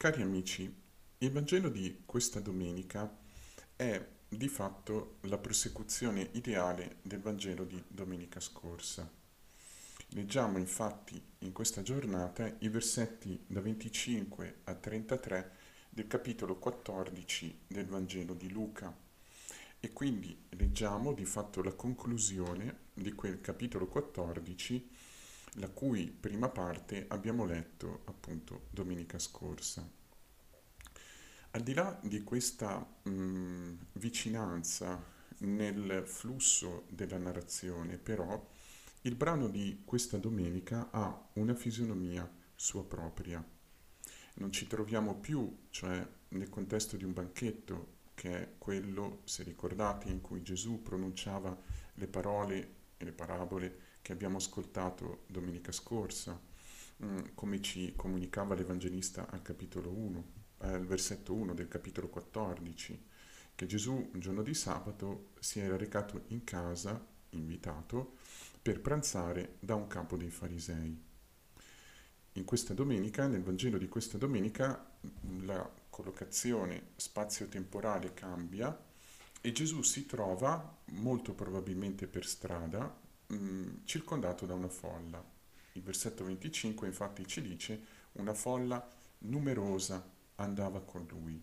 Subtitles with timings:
[0.00, 0.74] Cari amici,
[1.18, 3.18] il Vangelo di questa domenica
[3.76, 9.06] è di fatto la prosecuzione ideale del Vangelo di domenica scorsa.
[10.12, 15.52] Leggiamo infatti in questa giornata i versetti da 25 a 33
[15.90, 18.96] del capitolo 14 del Vangelo di Luca
[19.80, 25.09] e quindi leggiamo di fatto la conclusione di quel capitolo 14
[25.54, 29.88] la cui prima parte abbiamo letto appunto domenica scorsa.
[31.52, 35.02] Al di là di questa mh, vicinanza
[35.38, 38.48] nel flusso della narrazione, però,
[39.02, 43.44] il brano di questa domenica ha una fisionomia sua propria.
[44.34, 50.08] Non ci troviamo più, cioè nel contesto di un banchetto, che è quello, se ricordate,
[50.08, 51.58] in cui Gesù pronunciava
[51.94, 53.78] le parole e le parabole
[54.10, 56.36] che abbiamo ascoltato domenica scorsa,
[57.04, 60.24] mm, come ci comunicava l'Evangelista al capitolo 1,
[60.58, 63.06] al versetto 1 del capitolo 14,
[63.54, 68.16] che Gesù un giorno di sabato si era recato in casa, invitato,
[68.60, 71.00] per pranzare da un capo dei farisei.
[72.32, 74.92] In questa domenica, nel Vangelo di questa domenica,
[75.42, 78.76] la collocazione spazio-temporale cambia
[79.40, 82.99] e Gesù si trova, molto probabilmente per strada,
[83.30, 85.24] mh, mm, circondato da una folla.
[85.72, 88.86] Il versetto 25 infatti ci dice una folla
[89.18, 91.42] numerosa andava con lui.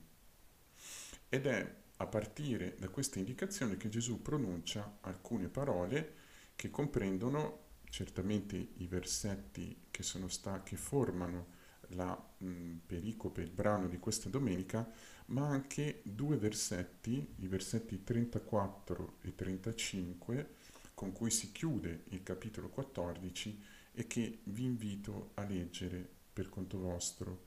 [1.29, 6.15] Ed è a partire da questa indicazione che Gesù pronuncia alcune parole
[6.55, 11.55] che comprendono certamente i versetti che, sta- che formano
[11.91, 14.89] la mh, pericope, il brano di questa domenica,
[15.27, 20.55] ma anche due versetti, i versetti 34 e 35,
[20.97, 26.03] con cui si chiude il capitolo 14 e che vi invito a leggere
[26.33, 27.45] per conto vostro.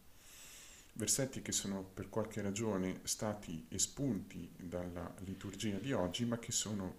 [0.93, 6.95] Versetti che sono per qualche ragione stati espunti dalla liturgia di oggi, ma che sono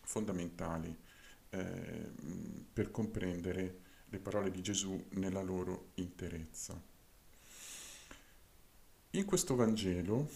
[0.00, 0.92] fondamentali
[1.50, 2.10] eh,
[2.72, 3.78] per comprendere
[4.08, 6.82] le parole di Gesù nella loro interezza.
[9.10, 10.28] In questo Vangelo,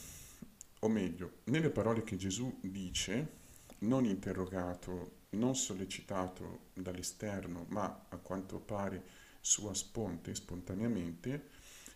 [0.79, 3.43] o meglio, nelle parole che Gesù dice,
[3.79, 9.03] non interrogato non sollecitato dall'esterno, ma a quanto pare
[9.41, 11.49] sua sponte, spontaneamente,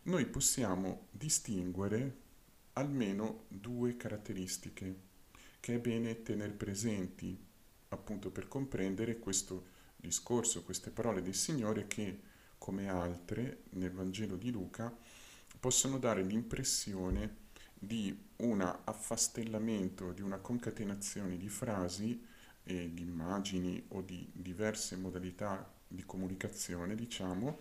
[0.03, 2.27] noi possiamo distinguere
[2.75, 5.07] almeno due caratteristiche
[5.61, 7.47] che è bene tenere presenti
[7.89, 12.21] appunto per comprendere questo discorso, queste parole del Signore che,
[12.59, 14.95] come altre nel Vangelo di Luca,
[15.59, 22.25] possono dare l'impressione di un affastellamento, di una concatenazione di frasi
[22.69, 27.59] e di immagini o di diverse modalità di comunicazione, diciamo,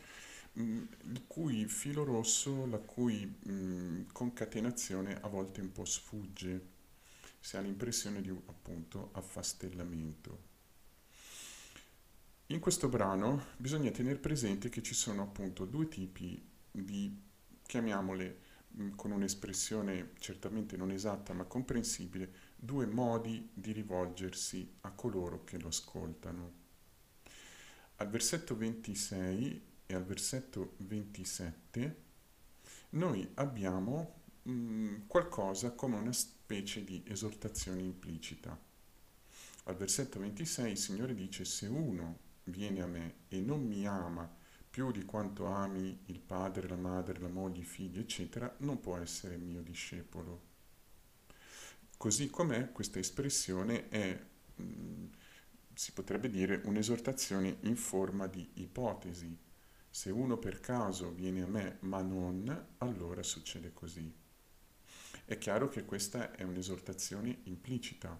[0.60, 6.76] mm, il cui filo rosso, la cui mh, mm, concatenazione a volte un po' sfugge,
[7.40, 10.56] si ha l'impressione di appunto affastellamento.
[12.48, 17.18] In questo brano bisogna tenere presente che ci sono appunto due tipi di,
[17.66, 25.44] chiamiamole mh, con un'espressione certamente non esatta ma comprensibile, due modi di rivolgersi a coloro
[25.44, 26.66] che lo ascoltano.
[27.98, 32.04] Al versetto 26 e al versetto 27
[32.90, 38.60] noi abbiamo mh, mm, qualcosa come una specie di esortazione implicita.
[39.64, 44.30] Al versetto 26 il Signore dice se uno viene a me e non mi ama
[44.70, 48.98] più di quanto ami il padre, la madre, la moglie, i figli, eccetera, non può
[48.98, 50.47] essere mio discepolo.
[51.98, 54.24] Così com'è, questa espressione è,
[54.62, 55.06] mm,
[55.74, 59.36] si potrebbe dire, un'esortazione in forma di ipotesi.
[59.90, 64.14] Se uno per caso viene a me ma non, allora succede così.
[65.26, 68.16] È chiaro che questa è un'esortazione implicita.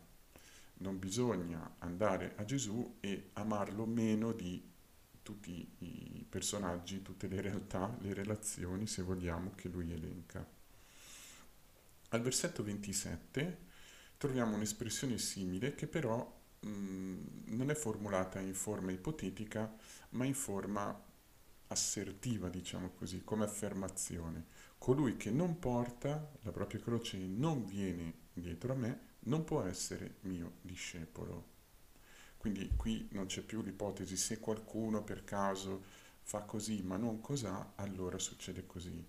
[0.80, 4.74] Non bisogna andare a Gesù e amarlo meno di
[5.22, 10.46] tutti i personaggi, tutte le realtà, le relazioni, se vogliamo, che lui elenca.
[12.10, 13.67] Al versetto 27
[14.18, 16.20] troviamo un'espressione simile che però
[16.60, 17.16] mh,
[17.46, 19.74] non è formulata in forma ipotetica,
[20.12, 21.06] ma in forma
[21.68, 24.46] assertiva, diciamo così, come affermazione.
[24.78, 29.64] Colui che non porta la propria croce e non viene dietro a me non può
[29.64, 31.56] essere mio discepolo.
[32.38, 35.84] Quindi qui non c'è più l'ipotesi se qualcuno per caso
[36.22, 39.04] fa così ma non cos'ha, allora succede così.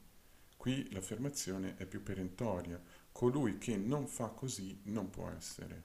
[0.56, 2.82] Qui l'affermazione è più perentoria,
[3.18, 5.82] colui che non fa così non può essere.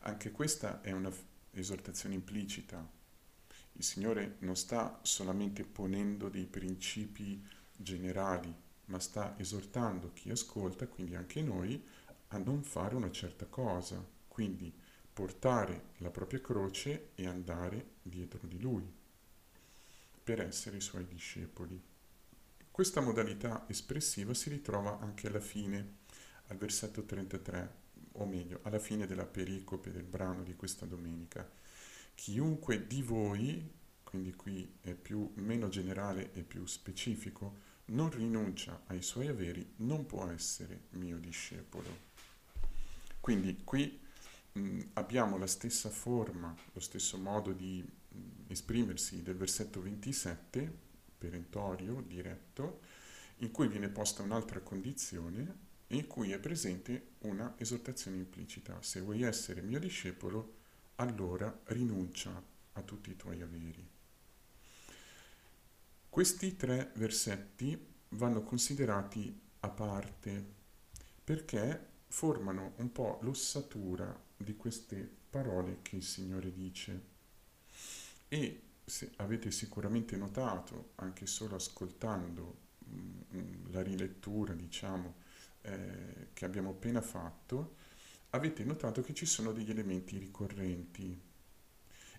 [0.00, 2.84] Anche questa è un'esortazione implicita.
[3.74, 7.40] Il Signore non sta solamente ponendo dei principi
[7.76, 8.52] generali
[8.86, 11.80] ma sta esortando chi ascolta, quindi anche noi,
[12.28, 14.72] a non fare una certa cosa, quindi
[15.12, 18.92] portare la propria croce e andare dietro di lui
[20.24, 21.80] per essere i suoi discepoli.
[22.76, 25.94] Questa modalità espressiva si ritrova anche alla fine,
[26.48, 27.74] al versetto 33,
[28.12, 31.50] o meglio, alla fine della pericope del brano di questa domenica.
[32.14, 33.66] Chiunque di voi,
[34.04, 37.54] quindi qui è più meno generale e più specifico,
[37.86, 41.88] non rinuncia ai suoi averi, non può essere mio discepolo.
[43.20, 43.98] Quindi qui
[44.52, 48.18] mh, abbiamo la stessa forma, lo stesso modo di mh,
[48.48, 50.84] esprimersi del versetto 27,
[51.16, 52.80] perentorio, diretto,
[53.38, 58.80] in cui viene posta un'altra condizione in cui è presente una esortazione implicita.
[58.82, 60.54] Se vuoi essere mio discepolo,
[60.96, 62.42] allora rinuncia
[62.72, 63.88] a tutti i tuoi averi.
[66.08, 70.54] Questi tre versetti vanno considerati a parte
[71.22, 77.14] perché formano un po' l'ossatura di queste parole che il Signore dice.
[78.28, 82.98] E se avete sicuramente notato, anche solo ascoltando mh,
[83.36, 85.14] mm, la rilettura, diciamo,
[85.62, 87.74] eh, che abbiamo appena fatto,
[88.30, 91.20] avete notato che ci sono degli elementi ricorrenti.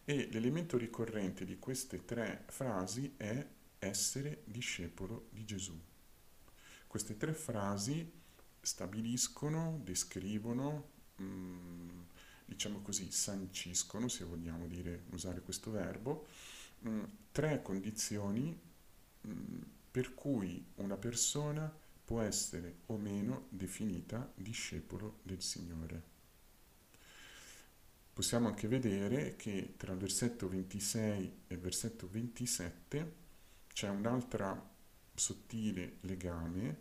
[0.04, 3.48] E l'elemento ricorrente di queste tre frasi è
[3.80, 5.80] essere discepolo di Gesù.
[6.86, 8.12] Queste tre frasi
[8.60, 12.00] stabiliscono, descrivono, mh, mm,
[12.46, 16.28] diciamo così, sanciscono, se vogliamo dire, usare questo verbo,
[16.88, 18.60] mm, tre condizioni
[19.28, 21.72] mm, per cui una persona
[22.04, 26.16] può essere o meno definita discepolo del Signore.
[28.14, 33.14] Possiamo anche vedere che tra il versetto 26 e il versetto 27
[33.68, 34.76] c'è un'altra
[35.14, 36.78] sottile legame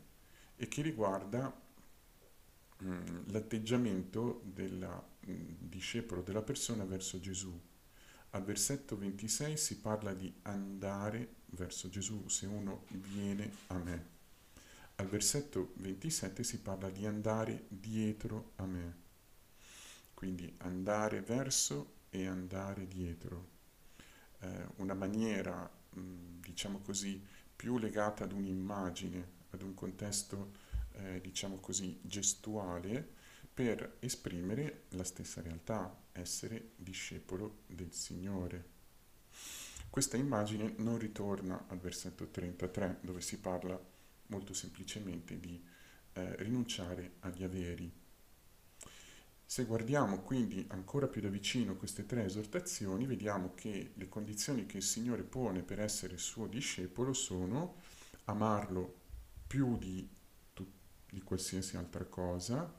[0.56, 1.54] e che riguarda
[2.78, 5.02] mh, mm, l'atteggiamento del
[5.58, 7.58] discepolo, della persona verso Gesù.
[8.37, 14.09] Al versetto 26 si parla di andare verso Gesù, se uno viene a me.
[14.97, 18.94] Al versetto 27 si parla di andare dietro a me.
[20.12, 23.49] Quindi andare verso e andare dietro.
[24.41, 27.19] Eh, una maniera diciamo così,
[27.56, 30.53] più legata ad un'immagine, ad un contesto,
[30.93, 33.15] eh, diciamo così, gestuale,
[33.55, 38.74] per esprimere la stessa realtà, essere discepolo del Signore.
[39.90, 43.80] Questa immagine non ritorna al versetto 33, dove si parla
[44.26, 45.62] molto semplicemente di
[46.12, 47.92] eh, rinunciare agli averi,
[49.48, 54.78] se guardiamo quindi ancora più da vicino queste tre esortazioni, vediamo che le condizioni che
[54.78, 57.76] il Signore pone per essere suo discepolo sono
[58.24, 58.92] amarlo
[59.46, 60.06] più di,
[61.08, 62.74] di qualsiasi altra cosa,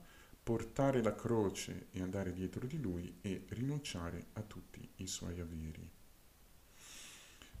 [0.48, 5.86] portare la croce e andare dietro di lui e rinunciare a tutti i suoi averi.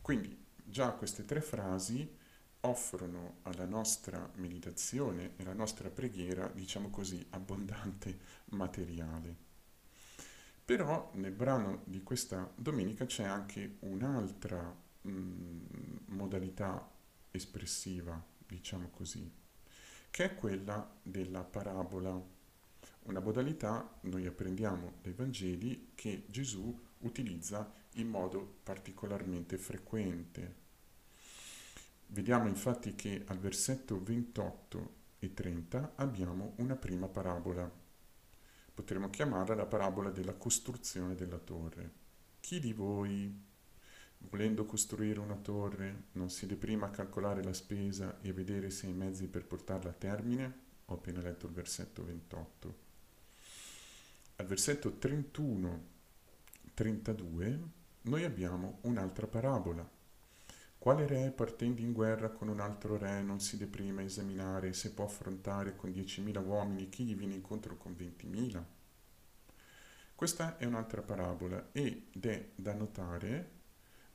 [0.00, 2.16] Quindi già queste tre frasi
[2.60, 8.18] offrono alla nostra meditazione e alla nostra preghiera, diciamo così, abbondante
[8.52, 9.36] materiale.
[10.64, 15.66] Però nel brano di questa domenica c'è anche un'altra mh, mm,
[16.06, 16.90] modalità
[17.32, 19.30] espressiva, diciamo così,
[20.08, 22.36] che è quella della parabola.
[23.08, 30.66] Una modalità, noi apprendiamo dai Vangeli, che Gesù utilizza in modo particolarmente frequente
[32.10, 37.70] Vediamo infatti che al versetto 28 e 30 abbiamo una prima parabola.
[38.72, 41.92] Potremmo chiamarla la parabola della costruzione della torre.
[42.40, 43.30] Chi di voi,
[44.20, 48.86] volendo costruire una torre, non siede prima a calcolare la spesa e a vedere se
[48.86, 50.60] ha i mezzi per portarla a termine?
[50.86, 52.87] Ho appena letto il versetto 28.
[54.40, 57.60] Al versetto 31-32
[58.02, 59.84] noi abbiamo un'altra parabola
[60.78, 64.92] quale re partendo in guerra con un altro re non si deprime a esaminare se
[64.92, 68.62] può affrontare con 10.000 uomini chi gli viene incontro con 20.000?
[70.14, 73.50] Questa è un'altra parabola ed è da notare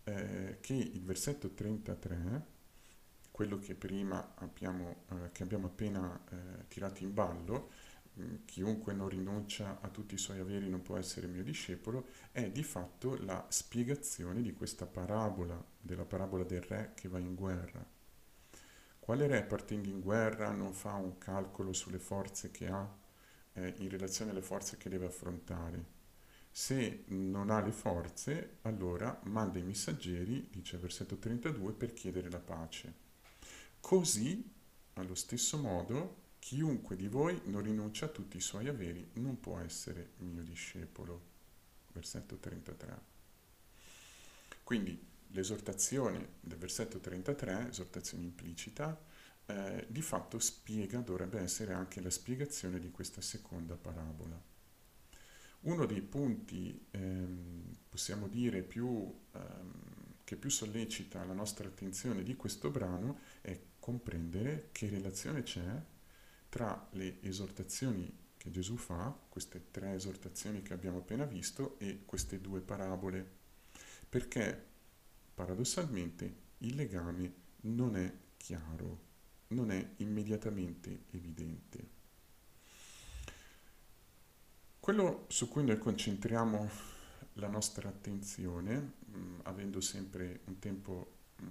[0.05, 2.45] eh, che il versetto 33,
[3.29, 7.71] quello che prima abbiamo, eh, che abbiamo appena eh, tirato in ballo,
[8.45, 12.63] chiunque non rinuncia a tutti i suoi averi non può essere mio discepolo, è di
[12.63, 17.85] fatto la spiegazione di questa parabola, della parabola del re che va in guerra.
[18.99, 22.87] Quale re partendo in guerra non fa un calcolo sulle forze che ha
[23.53, 26.01] eh, in relazione alle forze che deve affrontare?
[26.49, 32.29] Se non ha le forze, allora manda i messaggeri, dice il versetto 32, per chiedere
[32.29, 32.93] la pace.
[33.79, 34.51] Così
[34.93, 39.59] allo stesso modo, chiunque di voi non rinuncia a tutti i suoi averi non può
[39.59, 41.31] essere mio discepolo.
[41.93, 42.99] Versetto 33.
[44.61, 49.01] Quindi l'esortazione del versetto 33, esortazione implicita,
[49.45, 54.37] eh, di fatto spiega, dovrebbe essere anche la spiegazione di questa seconda parabola.
[55.61, 59.71] Uno dei punti, ehm, possiamo dire, più, ehm,
[60.25, 65.91] che più sollecita la nostra attenzione di questo brano è comprendere che relazione c'è
[66.53, 72.41] tra le esortazioni che Gesù fa, queste tre esortazioni che abbiamo appena visto, e queste
[72.41, 73.27] due parabole
[74.07, 74.63] perché
[75.33, 78.99] paradossalmente il legame non è chiaro,
[79.47, 81.89] non è immediatamente evidente.
[84.79, 86.69] Quello su cui noi concentriamo
[87.33, 91.45] la nostra attenzione, mh, avendo sempre un tempo mh,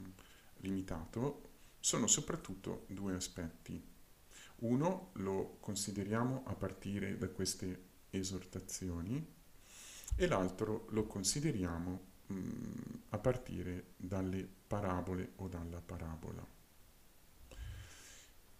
[0.58, 3.90] limitato, sono soprattutto due aspetti.
[4.62, 9.24] Uno lo consideriamo a partire da queste esortazioni
[10.14, 12.10] e l'altro lo consideriamo
[13.08, 16.46] a partire dalle parabole o dalla parabola.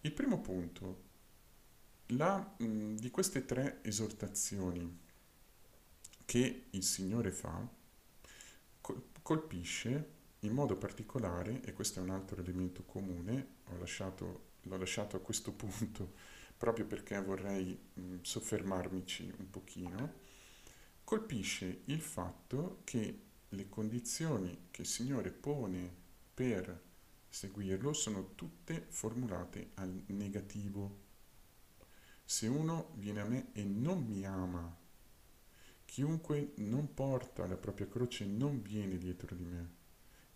[0.01, 1.03] Il primo punto,
[2.07, 4.99] la, mh, di queste tre esortazioni
[6.25, 7.65] che il Signore fa,
[9.21, 15.21] colpisce in modo particolare, e questo è un altro elemento comune, lasciato, l'ho lasciato a
[15.21, 16.31] questo punto
[16.63, 20.13] proprio perché vorrei mh, soffermarmici un pochino,
[21.03, 25.93] colpisce il fatto che le condizioni che il Signore pone
[26.33, 26.81] per
[27.27, 31.01] seguirlo sono tutte formulate al negativo.
[32.23, 34.73] Se uno viene a me e non mi ama,
[35.83, 39.69] chiunque non porta la propria croce non viene dietro di me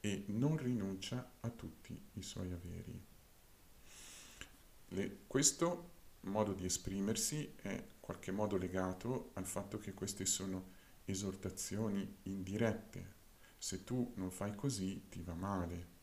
[0.02, 3.16] e non rinuncia a tutti i suoi averi.
[4.90, 5.92] Le, questo
[6.22, 10.76] modo di esprimersi è qualche modo legato al fatto che queste sono
[11.06, 13.16] esortazioni indirette.
[13.58, 15.96] Se tu non fai così ti va male.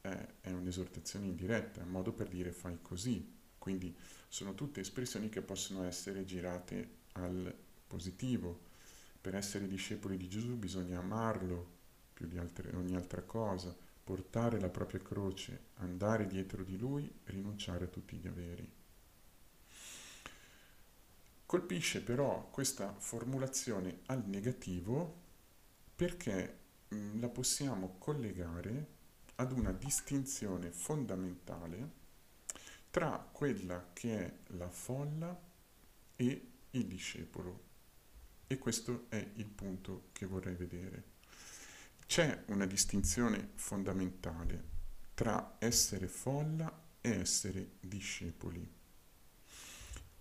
[0.00, 3.38] Eh, è un'esortazione indiretta, è un modo per dire fai così.
[3.56, 3.94] Quindi
[4.28, 7.54] sono tutte espressioni che possono essere girate al
[7.86, 8.70] positivo.
[9.20, 11.80] Per essere discepoli di Gesù bisogna amarlo
[12.12, 17.84] più di altre, ogni altra cosa, portare la propria croce, andare dietro di lui, rinunciare
[17.84, 18.70] a tutti gli averi.
[21.46, 25.20] Colpisce però questa formulazione al negativo
[25.94, 26.58] perché
[26.94, 28.86] mm, la possiamo collegare
[29.36, 32.00] ad una distinzione fondamentale
[32.90, 35.38] tra quella che è la folla
[36.16, 37.70] e il discepolo.
[38.46, 41.11] E questo è il punto che vorrei vedere.
[42.06, 44.70] C'è una distinzione fondamentale
[45.14, 48.70] tra essere folla e essere discepoli.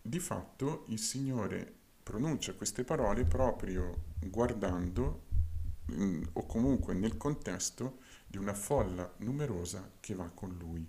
[0.02, 5.28] Di fatto il Signore pronuncia queste parole proprio guardando
[5.92, 10.88] mm, o comunque nel contesto di una folla numerosa che va con lui.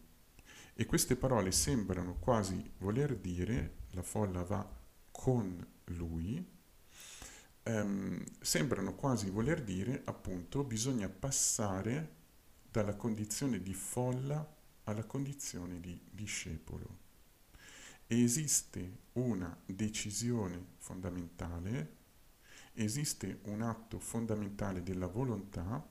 [0.75, 4.67] E queste parole sembrano quasi voler dire, la folla va
[5.11, 6.45] con lui,
[7.63, 12.21] ehm, sembrano quasi voler dire appunto bisogna passare
[12.71, 17.03] dalla condizione di folla alla condizione di discepolo
[18.21, 21.97] esiste una decisione fondamentale,
[22.75, 25.89] esiste un atto fondamentale della volontà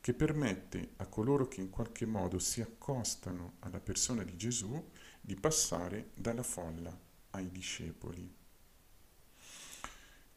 [0.00, 4.90] che permette a coloro che in qualche modo si accostano alla persona di Gesù
[5.20, 6.96] di passare dalla folla
[7.30, 8.41] ai discepoli.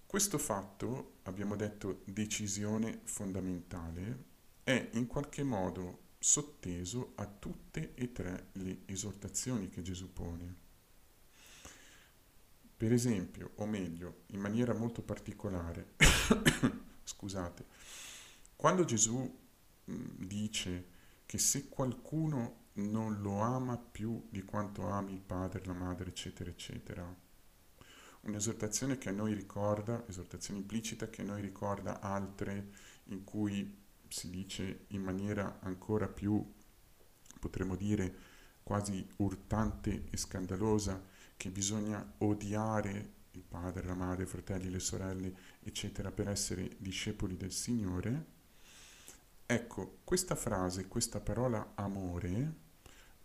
[0.06, 4.24] Questo fatto, abbiamo detto decisione fondamentale,
[4.64, 10.56] è in qualche modo sotteso a tutte e tre le esortazioni che Gesù pone.
[12.78, 15.96] Per esempio, o meglio, in maniera molto particolare,
[17.04, 17.66] scusate,
[18.56, 19.38] quando Gesù
[19.84, 20.88] dice
[21.26, 26.50] che se qualcuno non lo ama più di quanto ami il padre, la madre, eccetera,
[26.50, 27.24] eccetera,
[28.26, 32.72] un'esortazione che a noi ricorda, esortazione implicita che a noi ricorda altre
[33.06, 36.44] in cui si dice in maniera ancora più,
[37.40, 41.02] potremmo dire, quasi urtante e scandalosa,
[41.38, 47.38] che bisogna odiare il padre, la madre, i fratelli, le sorelle, eccetera, per essere discepoli
[47.38, 48.26] del Signore,
[49.46, 52.54] ecco, questa frase, questa parola amore,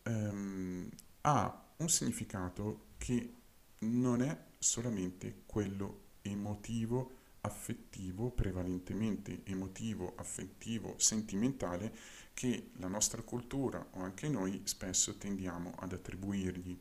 [0.02, 0.88] ehm,
[1.22, 3.34] ha un significato che
[3.80, 11.92] non è solamente quello emotivo affettivo, prevalentemente emotivo, affettivo, sentimentale,
[12.34, 16.78] che la nostra cultura o anche noi spesso tendiamo ad attribuirgli.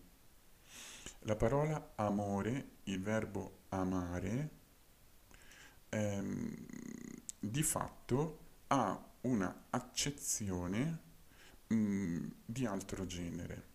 [1.23, 4.49] La parola amore, il verbo amare,
[5.89, 6.65] ehm,
[7.39, 10.99] di fatto ha una accezione
[11.67, 13.67] mh, di altro genere.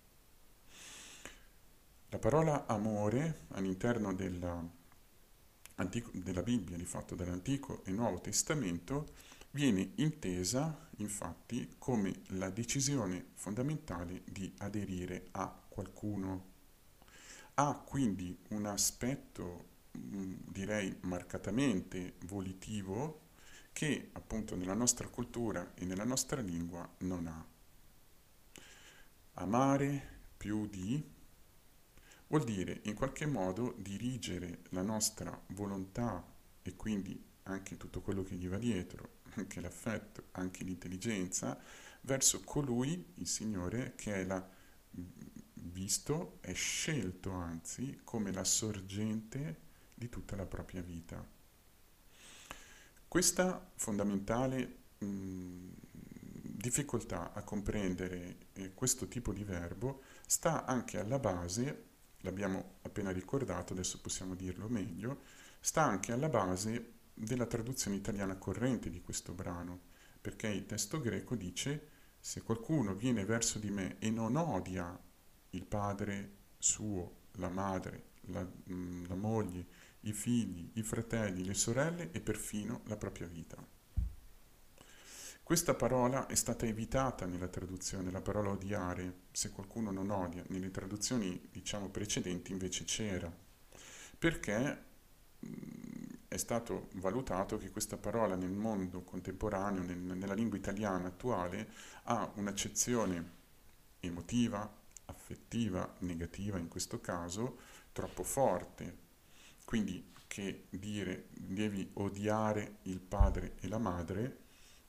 [2.14, 4.64] La parola amore all'interno della,
[6.12, 9.14] della Bibbia, di fatto dell'Antico e Nuovo Testamento,
[9.50, 16.52] viene intesa infatti come la decisione fondamentale di aderire a qualcuno.
[17.54, 19.64] Ha quindi un aspetto,
[19.98, 23.22] mm, direi, marcatamente volitivo
[23.72, 27.44] che appunto nella nostra cultura e nella nostra lingua non ha.
[29.32, 31.13] Amare più di
[32.28, 36.24] vuol dire in qualche modo dirigere la nostra volontà
[36.62, 41.58] e quindi anche tutto quello che gli va dietro, anche l'affetto, anche l'intelligenza,
[42.02, 44.46] verso colui, il Signore, che è la,
[45.54, 49.60] visto, è scelto anzi come la sorgente
[49.94, 51.26] di tutta la propria vita.
[53.06, 55.68] Questa fondamentale mh,
[56.64, 61.92] difficoltà a comprendere eh, questo tipo di verbo sta anche alla base,
[62.24, 65.22] l'abbiamo appena ricordato, adesso possiamo dirlo meglio,
[65.60, 71.36] sta anche alla base della traduzione italiana corrente di questo brano, perché il testo greco
[71.36, 74.98] dice se qualcuno viene verso di me e non odia
[75.50, 78.40] il padre suo, la madre, la,
[79.06, 79.66] la moglie,
[80.00, 83.64] i figli, i fratelli, le sorelle e perfino la propria vita.
[85.44, 90.70] Questa parola è stata evitata nella traduzione, la parola odiare, se qualcuno non odia, nelle
[90.70, 93.30] traduzioni diciamo precedenti invece c'era,
[94.18, 94.84] perché
[95.46, 101.68] mm, è stato valutato che questa parola nel mondo contemporaneo, nel, nella lingua italiana attuale,
[102.04, 103.32] ha un'accezione
[104.00, 107.58] emotiva, affettiva, negativa in questo caso,
[107.92, 108.96] troppo forte,
[109.66, 114.43] quindi che dire devi odiare il padre e la madre,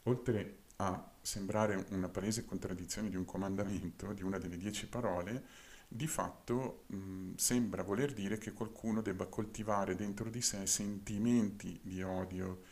[0.06, 5.44] oltre a sembrare una palese contraddizione di un comandamento, di una delle dieci parole,
[5.88, 12.02] di fatto mh, sembra voler dire che qualcuno debba coltivare dentro di sé sentimenti di
[12.02, 12.64] odio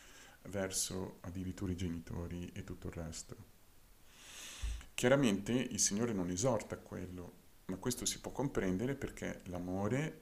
[0.48, 3.36] verso addirittura i genitori e tutto il resto.
[4.94, 7.32] Chiaramente il Signore non esorta a quello,
[7.66, 10.20] ma questo si può comprendere perché l'amore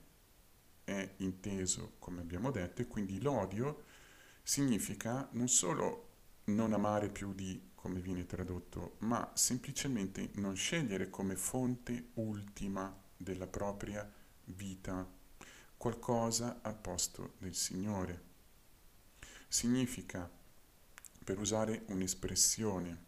[0.84, 3.84] è inteso, come abbiamo detto, e quindi l'odio
[4.42, 6.11] significa non solo
[6.44, 13.46] non amare più di, come viene tradotto, ma semplicemente non scegliere come fonte ultima della
[13.46, 14.10] propria
[14.44, 15.08] vita
[15.76, 18.30] qualcosa al posto del Signore.
[19.48, 20.30] Significa,
[21.24, 23.04] per usare un'espressione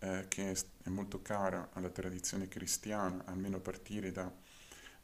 [0.00, 4.30] eh, che è, molto cara alla tradizione cristiana, almeno a partire da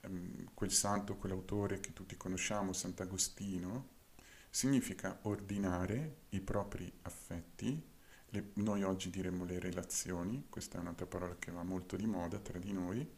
[0.02, 4.00] Ehm, quel santo, quell'autore che tutti conosciamo, Sant'Agostino,
[4.54, 7.82] significa ordinare i propri affetti,
[8.28, 12.38] le, noi oggi diremmo le relazioni, questa è un'altra parola che va molto di moda
[12.38, 13.16] tra di noi,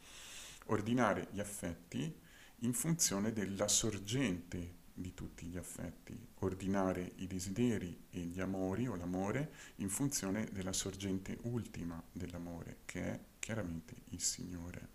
[0.67, 2.17] ordinare gli affetti
[2.61, 8.95] in funzione della sorgente di tutti gli affetti, ordinare i desideri e gli amori o
[8.95, 14.89] l'amore in funzione della sorgente ultima dell'amore, che è chiaramente il Signore.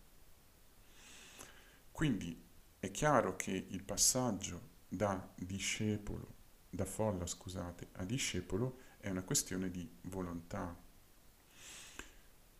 [1.91, 2.41] Quindi
[2.79, 6.35] è chiaro che il passaggio da discepolo,
[6.69, 10.75] da folla scusate, a discepolo è una questione di volontà.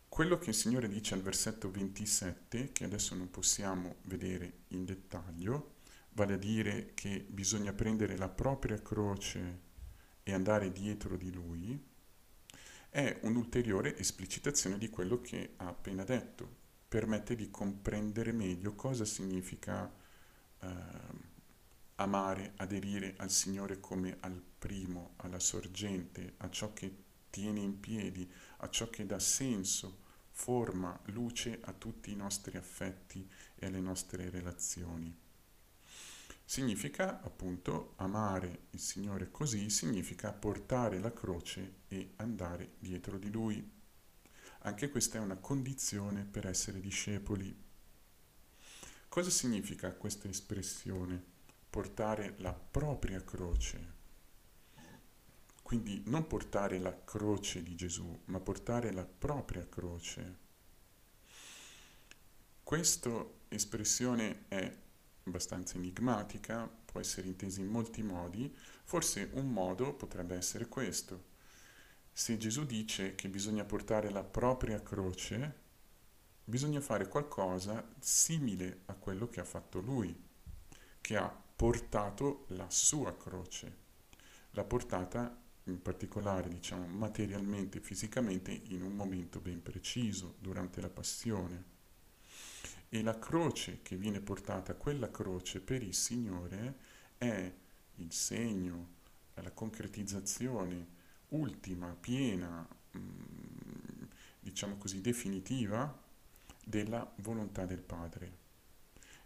[0.08, 5.78] Quello che il Signore dice al versetto 27, che adesso non possiamo vedere in dettaglio,
[6.12, 9.68] vale a dire che bisogna prendere la propria croce
[10.24, 11.88] e andare dietro di Lui,
[12.89, 19.92] è un'ulteriore esplicitazione di quello che ha appena detto, permette di comprendere meglio cosa significa
[20.62, 20.68] eh,
[22.00, 28.30] amare, aderire al Signore come al primo, alla sorgente, a ciò che tiene in piedi,
[28.58, 34.30] a ciò che dà senso, forma, luce a tutti i nostri affetti e alle nostre
[34.30, 35.14] relazioni.
[36.46, 43.72] Significa appunto amare il Signore così, significa portare la croce e andare dietro di Lui.
[44.60, 47.56] Anche questa è una condizione per essere discepoli.
[49.10, 51.38] Cosa significa questa espressione?
[51.70, 53.98] Portare la propria croce.
[55.62, 60.38] Quindi non portare la croce di Gesù, ma portare la propria croce.
[62.64, 64.76] Questa espressione è
[65.24, 68.54] abbastanza enigmatica può essere intesa in molti modi,
[68.84, 71.28] forse un modo potrebbe essere questo.
[72.12, 75.68] Se Gesù dice che bisogna portare la propria croce,
[76.44, 80.16] bisogna fare qualcosa simile a quello che ha fatto lui,
[81.00, 83.76] che ha portato la sua croce.
[84.52, 91.63] L'ha portata in particolare, diciamo, materialmente, fisicamente, in un momento ben preciso, durante la passione.
[92.88, 96.78] E la croce che viene portata, quella croce per il Signore,
[97.17, 97.54] è
[97.95, 98.88] il segno,
[99.34, 100.88] la concretizzazione
[101.28, 102.65] ultima, piena,
[102.98, 104.04] mm,
[104.39, 105.93] diciamo così, definitiva
[106.63, 108.38] della volontà del Padre.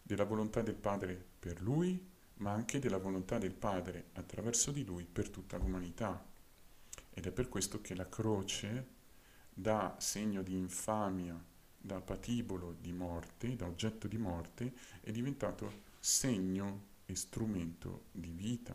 [0.02, 5.06] Della volontà del Padre per Lui, ma anche della volontà del Padre attraverso di Lui
[5.06, 6.26] per tutta l'umanità.
[7.14, 8.88] Ed è per questo che la croce,
[9.54, 11.42] da segno di infamia,
[11.78, 18.74] da patibolo di morte, da oggetto di morte, è diventato segno e strumento di vita.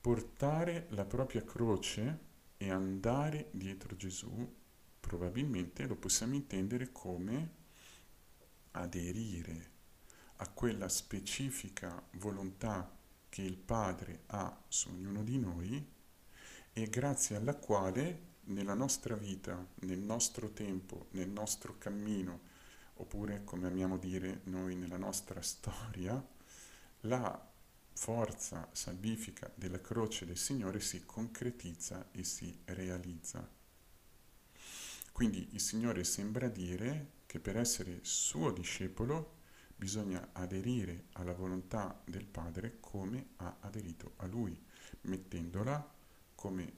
[0.00, 4.56] Portare la propria croce e andare dietro Gesù
[5.00, 7.58] probabilmente lo possiamo intendere come
[8.72, 9.69] aderire
[10.42, 12.90] a quella specifica volontà
[13.28, 15.86] che il Padre ha su ognuno di noi
[16.72, 22.48] e grazie alla quale nella nostra vita, nel nostro tempo, nel nostro cammino,
[22.94, 26.26] oppure come amiamo dire noi nella nostra storia,
[27.00, 27.48] la
[27.92, 33.46] forza salvifica della croce del Signore si concretizza e si realizza.
[35.12, 39.38] Quindi il Signore sembra dire che per essere suo discepolo
[39.80, 44.54] bisogna aderire alla volontà del Padre come ha aderito a Lui,
[45.02, 45.94] mettendola
[46.34, 46.72] come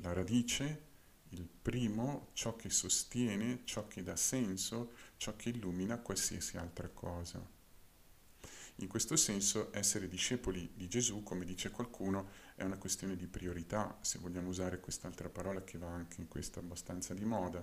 [0.00, 0.86] la radice,
[1.30, 7.44] il primo, ciò che sostiene, ciò che dà senso, ciò che illumina qualsiasi altra cosa.
[8.76, 13.98] In questo senso essere discepoli di Gesù, come dice qualcuno, è una questione di priorità,
[14.02, 17.62] se vogliamo usare quest'altra parola che va anche in questo abbastanza di moda.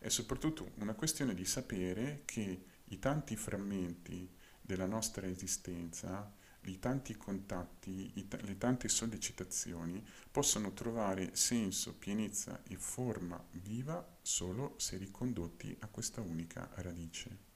[0.00, 4.28] È soprattutto una questione di sapere che i tanti frammenti
[4.60, 6.32] della nostra esistenza
[6.68, 14.16] i tanti contatti, i t- le tante sollecitazioni possono trovare senso, pienezza e forma viva
[14.22, 17.46] solo se ricondotti a questa unica radice.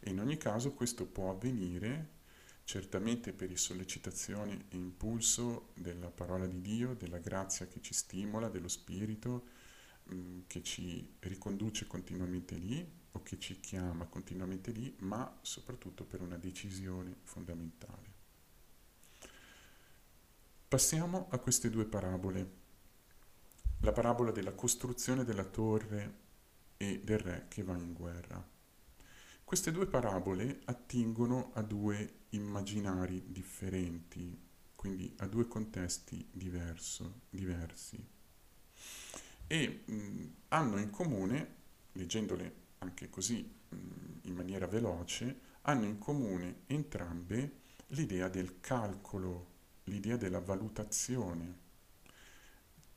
[0.00, 2.16] E in ogni caso questo può avvenire
[2.64, 8.68] certamente per sollecitazione e impulso della parola di Dio, della grazia che ci stimola, dello
[8.68, 9.46] Spirito
[10.12, 16.20] mm, che ci riconduce continuamente lì o che ci chiama continuamente lì, ma soprattutto per
[16.20, 18.16] una decisione fondamentale.
[20.68, 22.56] Passiamo a queste due parabole.
[23.80, 26.26] La parabola della costruzione della torre
[26.76, 28.56] e del re che va in guerra.
[29.44, 34.38] Queste due parabole attingono a due immaginari differenti,
[34.74, 38.06] quindi a due contesti diverso, diversi,
[39.46, 41.56] e mh, hanno in comune,
[41.92, 43.76] leggendole anche così mh,
[44.22, 49.56] in maniera veloce, hanno in comune entrambe l'idea del calcolo
[49.88, 51.66] l'idea della valutazione.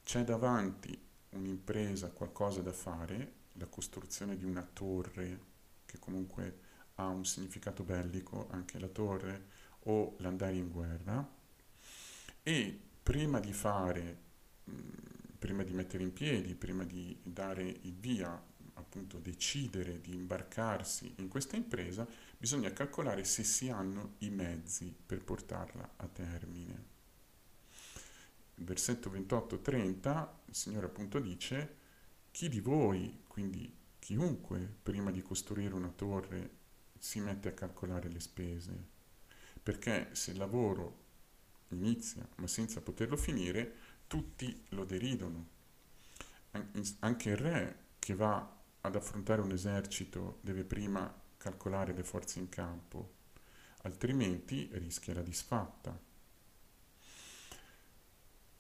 [0.04, 0.98] C'è davanti
[1.30, 5.50] un'impresa, qualcosa da fare, la costruzione di una torre
[5.86, 6.60] che comunque
[6.96, 11.28] ha un significato bellico, anche la torre, o l'andare in guerra,
[12.44, 14.20] e prima di fare,
[15.39, 18.41] prima di mettere in piedi, prima di dare il via,
[18.82, 25.24] appunto decidere di imbarcarsi in questa impresa, bisogna calcolare se si hanno i mezzi per
[25.24, 26.89] portarla a termine.
[28.56, 31.78] Versetto 28-30, il Signore appunto dice,
[32.32, 36.60] chi di voi, quindi chiunque, prima di costruire una torre,
[36.98, 38.72] si mette a calcolare le spese?
[39.63, 41.00] Perché se il lavoro
[41.70, 43.74] inizia ma senza poterlo finire,
[44.08, 45.48] tutti lo deridono.
[47.00, 52.50] Anche il re che va ad affrontare un esercito deve prima calcolare le forze in
[52.50, 53.13] campo,
[53.84, 55.98] altrimenti rischia la disfatta.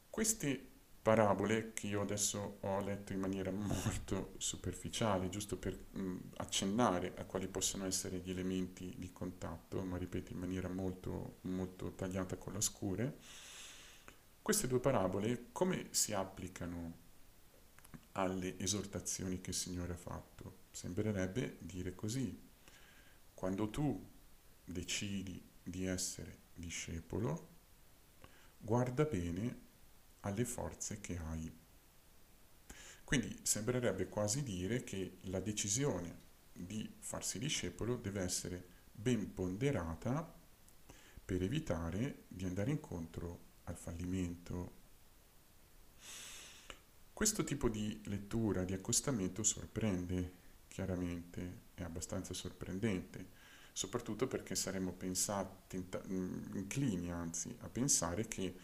[0.09, 0.69] Queste
[1.01, 7.25] parabole che io adesso ho letto in maniera molto superficiale, giusto per mh, accennare a
[7.25, 12.53] quali possono essere gli elementi di contatto, ma ripeto in maniera molto, molto tagliata con
[12.53, 13.17] la scure,
[14.41, 17.00] queste due parabole come si applicano
[18.13, 20.59] alle esortazioni che il Signore ha fatto?
[20.71, 22.49] Sembrerebbe dire così,
[23.33, 24.09] quando tu
[24.63, 27.49] decidi di essere discepolo,
[28.57, 29.59] guarda bene
[30.21, 31.51] alle forze che hai.
[33.03, 40.39] Quindi sembrerebbe quasi dire che la decisione di farsi discepolo deve essere ben ponderata
[41.23, 44.79] per evitare di andare incontro al fallimento.
[47.21, 50.31] Questo tipo di lettura, di accostamento sorprende,
[50.67, 53.27] chiaramente, è abbastanza sorprendente,
[53.73, 58.55] soprattutto perché saremmo pensati, mm, inclini anzi a pensare che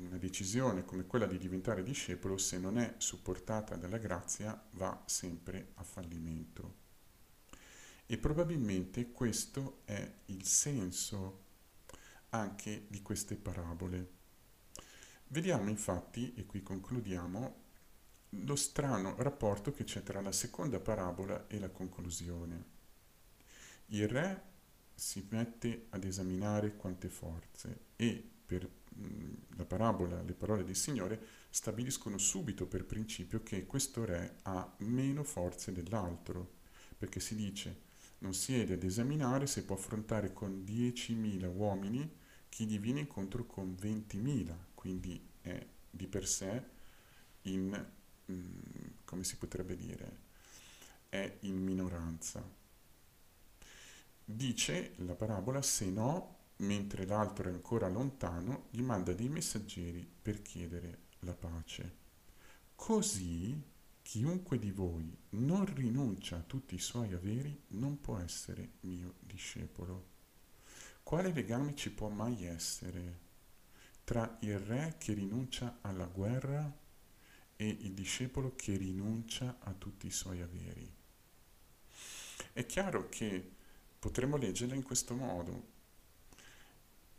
[0.00, 5.68] una decisione come quella di diventare discepolo, se non è supportata dalla grazia, va sempre
[5.74, 6.74] a fallimento.
[8.06, 11.44] E probabilmente questo è il senso
[12.30, 14.16] anche di queste parabole.
[15.28, 17.66] Vediamo infatti, e qui concludiamo,
[18.30, 22.76] lo strano rapporto che c'è tra la seconda parabola e la conclusione.
[23.86, 24.42] Il re
[24.94, 28.68] si mette ad esaminare quante forze e per
[29.56, 35.22] la parabola, le parole del Signore stabiliscono subito per principio che questo re ha meno
[35.22, 36.56] forze dell'altro,
[36.96, 37.86] perché si dice
[38.18, 42.16] non siede ad esaminare se può affrontare con 10.000 uomini
[42.48, 46.62] chi gli viene incontro con 20.000, quindi è di per sé
[47.42, 47.86] in,
[48.30, 50.26] mm, come si potrebbe dire,
[51.08, 52.42] è in minoranza.
[54.24, 60.42] Dice la parabola, se no, mentre l'altro è ancora lontano, gli manda dei messaggeri per
[60.42, 61.96] chiedere la pace.
[62.74, 63.60] Così
[64.02, 70.16] chiunque di voi non rinuncia a tutti i suoi averi non può essere mio discepolo.
[71.02, 73.26] Quale legame ci può mai essere
[74.04, 76.74] tra il re che rinuncia alla guerra
[77.60, 80.88] e il discepolo che rinuncia a tutti i suoi averi?
[82.52, 83.50] È chiaro che
[83.98, 85.66] potremmo leggerla in questo modo.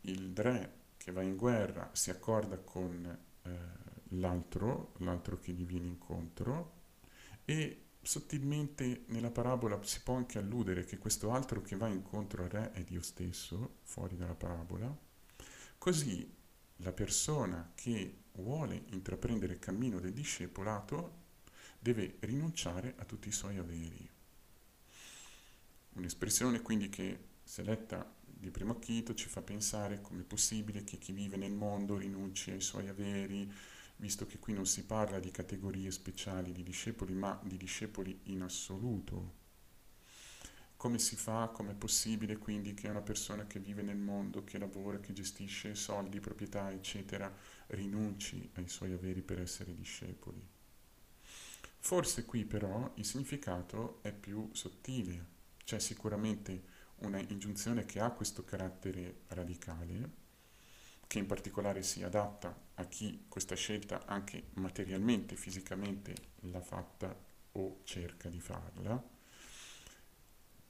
[0.02, 3.50] Il re che va in guerra si accorda con eh,
[4.16, 6.78] l'altro, l'altro che gli viene incontro,
[7.44, 12.48] e sottilmente nella parabola si può anche alludere che questo altro che va incontro al
[12.48, 14.96] re è Dio stesso, fuori dalla parabola,
[15.76, 16.34] così
[16.76, 21.18] la persona che vuole intraprendere il cammino del discepolato
[21.78, 24.08] deve rinunciare a tutti i suoi averi.
[25.94, 30.98] Un'espressione quindi che, se letta di primo acchito, ci fa pensare come è possibile che
[30.98, 33.50] chi vive nel mondo rinunci ai suoi averi,
[33.96, 38.42] visto che qui non si parla di categorie speciali di discepoli, ma di discepoli in
[38.42, 39.39] assoluto.
[40.80, 44.56] Come si fa, come è possibile quindi che una persona che vive nel mondo, che
[44.56, 47.30] lavora, che gestisce soldi, proprietà, eccetera,
[47.66, 50.42] rinunci ai suoi averi per essere discepoli?
[51.80, 55.26] Forse qui però il significato è più sottile,
[55.64, 56.62] c'è sicuramente
[57.00, 60.10] una ingiunzione che ha questo carattere radicale,
[61.06, 67.14] che in particolare si adatta a chi questa scelta anche materialmente, fisicamente l'ha fatta
[67.52, 69.18] o cerca di farla,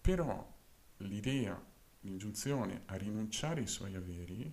[0.00, 0.58] però
[0.98, 1.62] l'idea,
[2.00, 4.52] l'ingiunzione a rinunciare ai suoi averi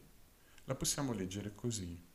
[0.65, 2.05] la possiamo leggere così.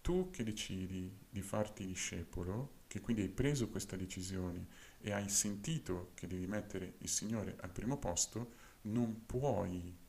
[0.00, 4.66] Tu che decidi di farti discepolo, che quindi hai preso questa decisione
[5.00, 10.04] e hai sentito che devi mettere il Signore al primo posto, non puoi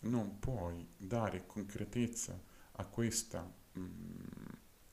[0.00, 2.38] non puoi dare concretezza
[2.72, 4.46] a questa mh, mm,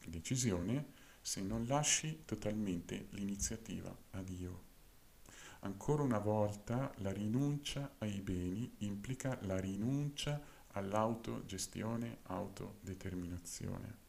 [0.08, 4.72] decisione se non lasci totalmente l'iniziativa a Dio.
[5.66, 10.42] Ancora una volta la rinuncia ai beni implica la rinuncia
[10.74, 14.02] all'autogestione, autodeterminazione.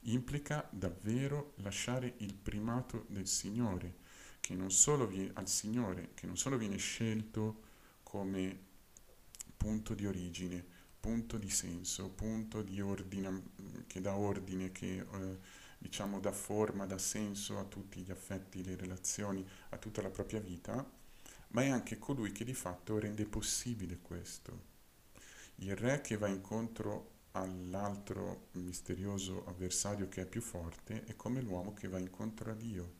[0.00, 3.96] Implica davvero lasciare il primato del Signore,
[4.40, 7.62] che non solo viene, al Signore, che non solo viene scelto
[8.02, 8.66] come
[9.56, 10.62] punto di origine,
[11.00, 13.42] punto di senso, punto di ordine,
[13.86, 15.38] che dà ordine, che eh,
[15.78, 20.40] diciamo dà forma, dà senso a tutti gli affetti, le relazioni, a tutta la propria
[20.40, 20.84] vita,
[21.48, 24.66] ma è anche colui che di fatto rende possibile questo.
[25.56, 31.74] Il re che va incontro all'altro misterioso avversario che è più forte è come l'uomo
[31.74, 32.94] che va incontro a Dio.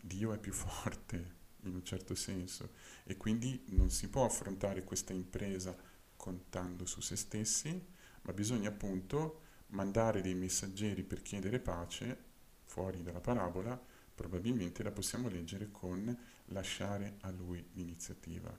[0.00, 2.70] Dio è più forte, in un certo senso
[3.04, 5.76] e quindi non si può affrontare questa impresa
[6.16, 7.86] contando su se stessi,
[8.22, 12.16] ma bisogna appunto mandare dei messaggeri per chiedere pace
[12.64, 13.80] fuori dalla parabola,
[14.14, 18.56] probabilmente la possiamo leggere con lasciare a lui l'iniziativa.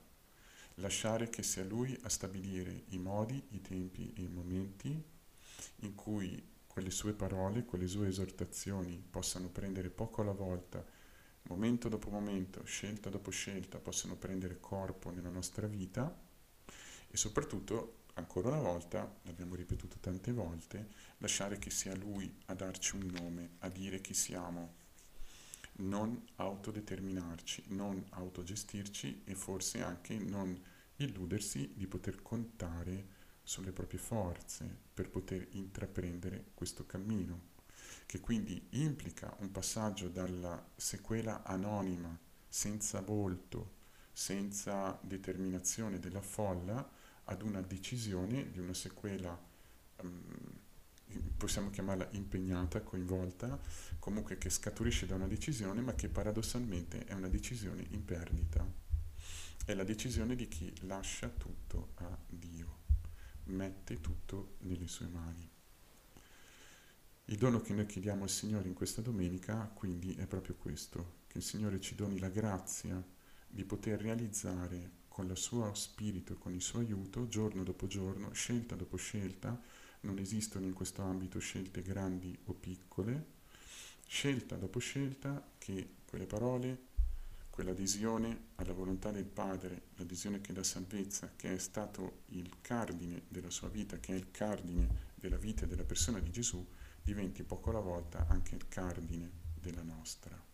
[0.74, 5.02] Lasciare che sia lui a stabilire i modi, i tempi e i momenti
[5.80, 10.84] in cui quelle sue parole, quelle sue esortazioni possano prendere poco alla volta
[11.50, 16.16] momento dopo momento, scelta dopo scelta, possono prendere corpo nella nostra vita
[17.08, 22.96] e soprattutto, ancora una volta, l'abbiamo ripetuto tante volte, lasciare che sia Lui a darci
[22.96, 24.74] un nome, a dire chi siamo,
[25.76, 30.58] non autodeterminarci, non autogestirci e forse anche non
[30.96, 37.48] illudersi di poter contare sulle proprie forze per poter intraprendere questo cammino,
[38.04, 43.78] che quindi implica un passaggio dalla sequela anonima, senza volto,
[44.12, 46.98] senza determinazione della folla,
[47.30, 49.38] ad una decisione di una sequela,
[50.02, 50.58] um,
[51.36, 53.58] possiamo chiamarla impegnata, coinvolta,
[53.98, 58.66] comunque che scaturisce da una decisione, ma che paradossalmente è una decisione in perdita.
[59.64, 62.78] È la decisione di chi lascia tutto a Dio,
[63.44, 65.48] mette tutto nelle sue mani.
[67.26, 71.38] Il dono che noi chiediamo al Signore in questa domenica quindi è proprio questo, che
[71.38, 73.00] il Signore ci doni la grazia
[73.46, 78.32] di poter realizzare con il suo spirito e con il suo aiuto, giorno dopo giorno,
[78.32, 79.60] scelta dopo scelta,
[80.02, 83.26] non esistono in questo ambito scelte grandi o piccole,
[84.06, 86.86] scelta dopo scelta che quelle parole,
[87.50, 93.50] quell'adesione alla volontà del Padre, l'adesione che la salvezza, che è stato il cardine della
[93.50, 96.64] sua vita, che è il cardine della vita e della persona di Gesù,
[97.02, 100.49] diventi poco alla volta anche il cardine della nostra.